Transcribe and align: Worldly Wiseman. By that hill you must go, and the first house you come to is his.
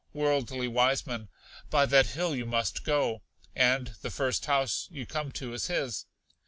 Worldly 0.13 0.67
Wiseman. 0.67 1.29
By 1.69 1.85
that 1.85 2.07
hill 2.07 2.35
you 2.35 2.47
must 2.47 2.83
go, 2.83 3.21
and 3.55 3.93
the 4.01 4.09
first 4.09 4.47
house 4.47 4.87
you 4.89 5.05
come 5.05 5.31
to 5.33 5.53
is 5.53 5.67
his. 5.67 6.07